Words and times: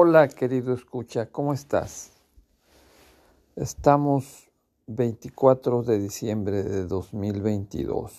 Hola 0.00 0.28
querido 0.28 0.74
escucha, 0.74 1.26
¿cómo 1.26 1.52
estás? 1.52 2.12
Estamos 3.56 4.48
24 4.86 5.82
de 5.82 5.98
diciembre 5.98 6.62
de 6.62 6.86
2022. 6.86 8.12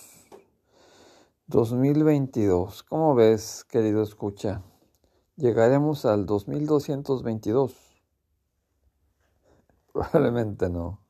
2022, 1.46 2.82
¿cómo 2.82 3.14
ves 3.14 3.64
querido 3.64 4.02
escucha? 4.02 4.60
¿Llegaremos 5.36 6.04
al 6.04 6.26
2222? 6.26 7.74
Probablemente 9.94 10.68
no. 10.68 11.00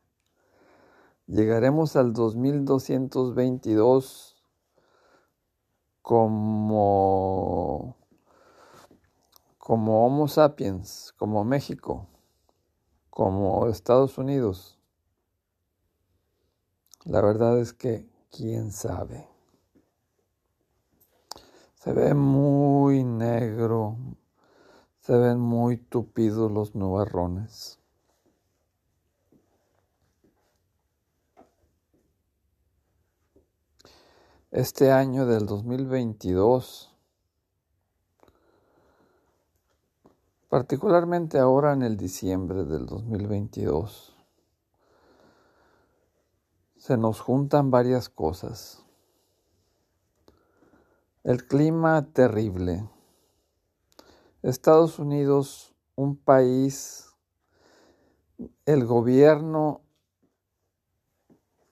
Llegaremos 1.27 1.97
al 1.97 2.13
2222 2.13 4.37
como 6.01 8.00
como 9.71 10.05
Homo 10.05 10.27
sapiens, 10.27 11.15
como 11.17 11.45
México, 11.45 12.09
como 13.09 13.69
Estados 13.69 14.19
Unidos. 14.19 14.81
La 17.05 17.21
verdad 17.23 17.57
es 17.61 17.73
que 17.73 18.11
quién 18.33 18.73
sabe. 18.73 19.29
Se 21.77 21.93
ve 21.93 22.15
muy 22.15 23.05
negro, 23.05 23.97
se 24.99 25.17
ven 25.17 25.39
muy 25.39 25.77
tupidos 25.77 26.51
los 26.51 26.75
nubarrones. 26.75 27.79
Este 34.51 34.91
año 34.91 35.27
del 35.27 35.47
2022 35.47 36.90
particularmente 40.51 41.39
ahora 41.39 41.73
en 41.73 41.83
el 41.83 41.97
diciembre 41.97 42.65
del 42.65 42.85
2022. 42.85 44.17
Se 46.77 46.97
nos 46.97 47.21
juntan 47.21 47.71
varias 47.71 48.09
cosas. 48.09 48.85
El 51.23 51.47
clima 51.47 52.05
terrible. 52.13 52.85
Estados 54.43 54.99
Unidos, 54.99 55.73
un 55.95 56.17
país, 56.17 57.15
el 58.67 58.85
gobierno 58.87 59.83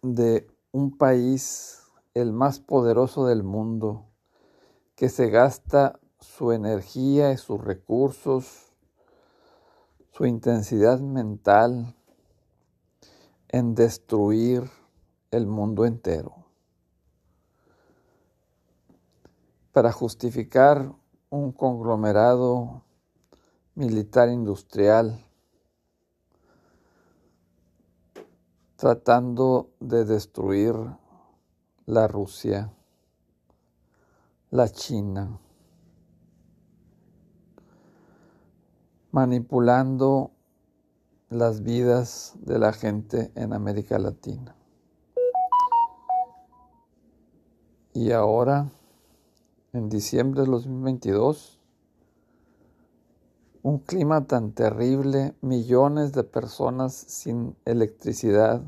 de 0.03 0.47
un 0.70 0.97
país, 0.97 1.83
el 2.15 2.33
más 2.33 2.61
poderoso 2.61 3.27
del 3.27 3.42
mundo, 3.42 4.07
que 4.95 5.09
se 5.09 5.31
gasta 5.31 5.98
su 6.20 6.53
energía 6.53 7.33
y 7.33 7.39
sus 7.39 7.61
recursos 7.61 8.67
su 10.19 10.27
intensidad 10.27 10.98
mental 10.98 11.94
en 13.47 13.77
destruir 13.77 14.69
el 15.30 15.47
mundo 15.47 15.84
entero. 15.84 16.44
Para 19.70 19.92
justificar 19.92 20.92
un 21.30 21.52
conglomerado 21.52 22.83
militar 23.77 24.28
industrial 24.28 25.24
tratando 28.74 29.70
de 29.78 30.05
destruir 30.05 30.74
la 31.86 32.08
Rusia, 32.08 32.72
la 34.50 34.69
China, 34.69 35.39
manipulando 39.11 40.33
las 41.30 41.63
vidas 41.63 42.35
de 42.41 42.58
la 42.58 42.73
gente 42.73 43.33
en 43.35 43.52
América 43.52 43.98
Latina. 43.98 44.55
Y 47.92 48.13
ahora, 48.13 48.70
en 49.73 49.89
diciembre 49.89 50.42
de 50.42 50.48
2022, 50.48 51.58
un 53.63 53.79
clima 53.79 54.27
tan 54.27 54.52
terrible, 54.52 55.35
millones 55.40 56.13
de 56.13 56.25
personas 56.25 56.95
sin 56.95 57.57
electricidad, 57.64 58.63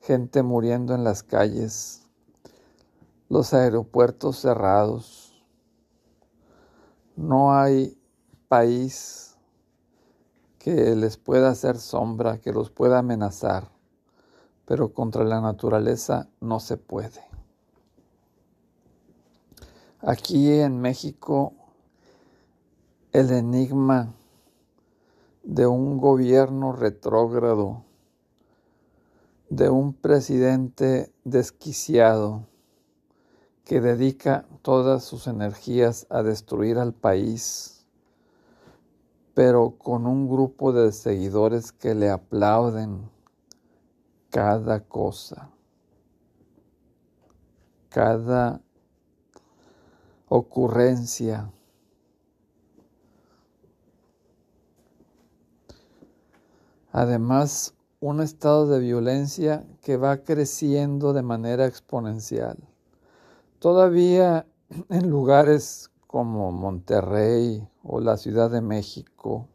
gente 0.00 0.42
muriendo 0.42 0.94
en 0.94 1.02
las 1.02 1.22
calles, 1.22 2.06
los 3.28 3.54
aeropuertos 3.54 4.38
cerrados, 4.38 5.44
no 7.16 7.54
hay 7.54 7.98
país 8.48 9.25
que 10.66 10.96
les 10.96 11.16
pueda 11.16 11.50
hacer 11.50 11.78
sombra, 11.78 12.40
que 12.40 12.52
los 12.52 12.70
pueda 12.70 12.98
amenazar, 12.98 13.70
pero 14.64 14.92
contra 14.92 15.22
la 15.22 15.40
naturaleza 15.40 16.28
no 16.40 16.58
se 16.58 16.76
puede. 16.76 17.22
Aquí 20.00 20.50
en 20.50 20.80
México, 20.80 21.52
el 23.12 23.30
enigma 23.30 24.12
de 25.44 25.68
un 25.68 25.98
gobierno 25.98 26.72
retrógrado, 26.72 27.84
de 29.48 29.70
un 29.70 29.94
presidente 29.94 31.14
desquiciado 31.22 32.44
que 33.62 33.80
dedica 33.80 34.48
todas 34.62 35.04
sus 35.04 35.28
energías 35.28 36.08
a 36.10 36.24
destruir 36.24 36.78
al 36.78 36.92
país 36.92 37.75
pero 39.36 39.76
con 39.76 40.06
un 40.06 40.30
grupo 40.30 40.72
de 40.72 40.92
seguidores 40.92 41.70
que 41.70 41.94
le 41.94 42.08
aplauden 42.08 43.10
cada 44.30 44.80
cosa, 44.80 45.50
cada 47.90 48.62
ocurrencia. 50.26 51.52
Además, 56.90 57.74
un 58.00 58.22
estado 58.22 58.66
de 58.66 58.80
violencia 58.80 59.66
que 59.82 59.98
va 59.98 60.16
creciendo 60.24 61.12
de 61.12 61.22
manera 61.22 61.66
exponencial. 61.66 62.56
Todavía 63.58 64.46
en 64.88 65.10
lugares 65.10 65.90
como 66.16 66.50
Monterrey 66.50 67.68
o 67.82 68.00
la 68.00 68.16
Ciudad 68.16 68.50
de 68.50 68.62
México, 68.62 69.48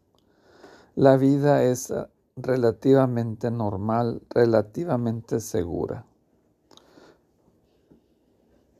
la 0.93 1.17
vida 1.17 1.63
es 1.63 1.91
relativamente 2.35 3.49
normal, 3.49 4.21
relativamente 4.29 5.39
segura. 5.39 6.05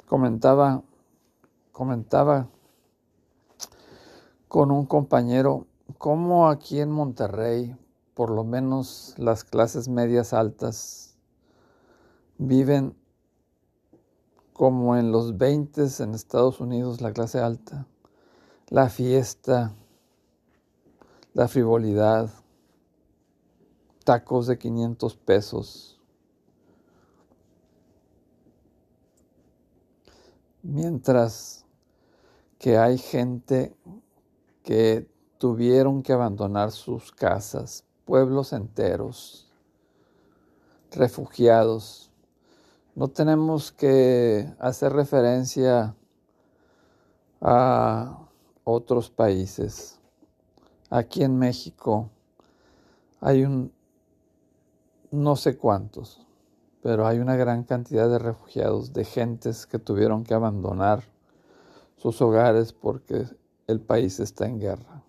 Comentaba, 0.05 0.83
comentaba 1.71 2.49
con 4.47 4.69
un 4.69 4.85
compañero 4.85 5.65
cómo 5.97 6.49
aquí 6.49 6.81
en 6.81 6.91
Monterrey, 6.91 7.75
por 8.13 8.29
lo 8.29 8.43
menos 8.43 9.15
las 9.17 9.43
clases 9.43 9.87
medias 9.87 10.33
altas, 10.33 11.17
viven 12.37 12.95
como 14.61 14.95
en 14.95 15.11
los 15.11 15.39
20 15.39 15.88
en 16.03 16.13
Estados 16.13 16.59
Unidos, 16.59 17.01
la 17.01 17.13
clase 17.13 17.39
alta, 17.39 17.88
la 18.69 18.89
fiesta, 18.89 19.73
la 21.33 21.47
frivolidad, 21.47 22.29
tacos 24.03 24.45
de 24.45 24.59
500 24.59 25.16
pesos. 25.17 25.99
Mientras 30.61 31.66
que 32.59 32.78
hay 32.78 32.99
gente 32.99 33.75
que 34.61 35.09
tuvieron 35.40 36.03
que 36.03 36.13
abandonar 36.13 36.69
sus 36.69 37.11
casas, 37.11 37.84
pueblos 38.05 38.53
enteros, 38.53 39.52
refugiados, 40.91 42.10
no 42.96 43.08
tenemos 43.08 43.72
que 43.72 44.53
hacer 44.59 44.93
referencia 44.93 45.96
a 47.40 48.28
otros 48.64 49.09
países. 49.09 49.99
Aquí 50.90 51.23
en 51.23 51.38
México 51.38 52.09
hay 53.22 53.43
un, 53.43 53.72
no 55.11 55.35
sé 55.35 55.58
cuántos, 55.58 56.26
pero 56.82 57.08
hay 57.08 57.20
una 57.20 57.35
gran 57.35 57.64
cantidad 57.64 58.09
de 58.09 58.20
refugiados, 58.20 58.91
de 58.94 59.05
gentes 59.05 59.66
que 59.66 59.79
tuvieron 59.79 60.23
que 60.23 60.34
abandonar 60.34 61.03
sus 61.96 62.22
hogares 62.22 62.73
porque 62.73 63.26
el 63.67 63.79
país 63.79 64.20
está 64.20 64.47
en 64.47 64.59
guerra. 64.59 65.03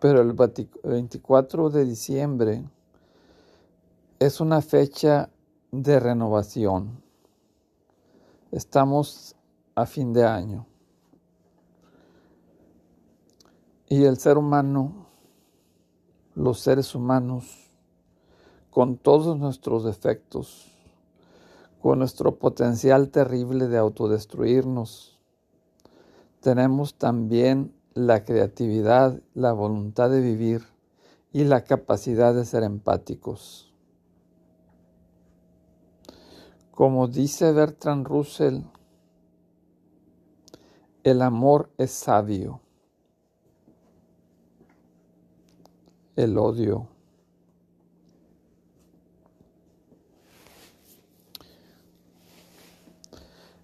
Pero 0.00 0.20
el 0.20 0.32
24 0.32 1.70
de 1.70 1.84
diciembre 1.84 2.64
es 4.26 4.40
una 4.40 4.62
fecha 4.62 5.30
de 5.72 5.98
renovación. 5.98 7.02
Estamos 8.52 9.34
a 9.74 9.84
fin 9.84 10.12
de 10.12 10.24
año. 10.24 10.64
Y 13.88 14.04
el 14.04 14.18
ser 14.18 14.38
humano, 14.38 15.08
los 16.36 16.60
seres 16.60 16.94
humanos, 16.94 17.72
con 18.70 18.96
todos 18.96 19.36
nuestros 19.36 19.82
defectos, 19.82 20.70
con 21.80 21.98
nuestro 21.98 22.36
potencial 22.36 23.08
terrible 23.08 23.66
de 23.66 23.78
autodestruirnos, 23.78 25.18
tenemos 26.40 26.94
también 26.94 27.74
la 27.94 28.24
creatividad, 28.24 29.20
la 29.34 29.52
voluntad 29.52 30.10
de 30.10 30.20
vivir 30.20 30.62
y 31.32 31.42
la 31.42 31.64
capacidad 31.64 32.32
de 32.34 32.44
ser 32.44 32.62
empáticos. 32.62 33.71
Como 36.82 37.06
dice 37.06 37.52
Bertrand 37.52 38.04
Russell, 38.08 38.62
el 41.04 41.22
amor 41.22 41.70
es 41.78 41.92
sabio. 41.92 42.60
El 46.16 46.36
odio. 46.36 46.88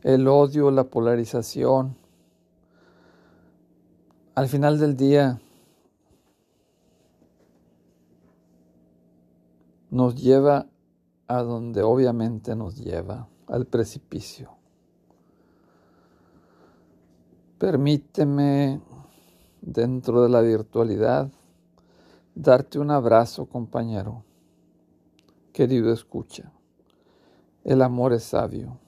El 0.04 0.28
odio, 0.28 0.70
la 0.70 0.84
polarización. 0.84 1.96
Al 4.36 4.46
final 4.46 4.78
del 4.78 4.96
día 4.96 5.40
nos 9.90 10.14
lleva 10.14 10.68
a 11.28 11.42
donde 11.42 11.82
obviamente 11.82 12.56
nos 12.56 12.76
lleva, 12.76 13.28
al 13.46 13.66
precipicio. 13.66 14.50
Permíteme, 17.58 18.80
dentro 19.60 20.22
de 20.22 20.28
la 20.30 20.40
virtualidad, 20.40 21.30
darte 22.34 22.78
un 22.78 22.90
abrazo, 22.90 23.46
compañero. 23.46 24.24
Querido 25.52 25.92
escucha, 25.92 26.52
el 27.64 27.82
amor 27.82 28.12
es 28.12 28.24
sabio. 28.24 28.78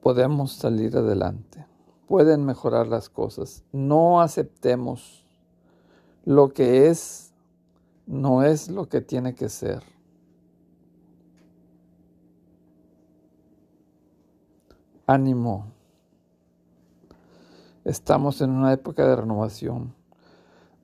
Podemos 0.00 0.52
salir 0.52 0.96
adelante, 0.96 1.66
pueden 2.06 2.44
mejorar 2.44 2.86
las 2.86 3.08
cosas. 3.08 3.64
No 3.72 4.20
aceptemos 4.20 5.26
lo 6.24 6.52
que 6.54 6.88
es, 6.88 7.33
no 8.06 8.42
es 8.42 8.68
lo 8.68 8.88
que 8.88 9.00
tiene 9.00 9.34
que 9.34 9.48
ser. 9.48 9.82
ánimo. 15.06 15.66
Estamos 17.84 18.40
en 18.40 18.50
una 18.50 18.72
época 18.72 19.06
de 19.06 19.16
renovación. 19.16 19.94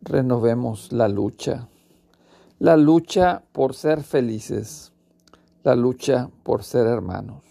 Renovemos 0.02 0.92
la 0.92 1.08
lucha. 1.08 1.68
La 2.58 2.76
lucha 2.76 3.42
por 3.52 3.74
ser 3.74 4.02
felices. 4.02 4.92
La 5.62 5.74
lucha 5.74 6.30
por 6.42 6.62
ser 6.62 6.86
hermanos. 6.86 7.49